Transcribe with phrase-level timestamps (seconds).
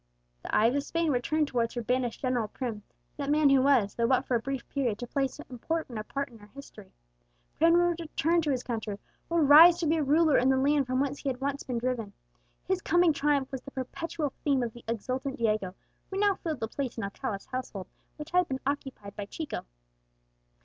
[0.41, 2.81] The eyes of Spain were turned towards her banished General Prim,
[3.17, 6.03] that man who was, though but for a brief period, to play so important a
[6.03, 6.91] part in her history.
[7.55, 8.97] Prim would return to his country,
[9.29, 11.77] would rise to be a ruler in the land from whence he had once been
[11.77, 12.13] driven.
[12.67, 15.75] His coming triumph was the perpetual theme of the exultant Diego,
[16.09, 17.85] who now filled the place in Alcala's household
[18.17, 19.67] which had been occupied by Chico.